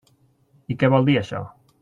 [0.75, 1.45] I què vol dir això?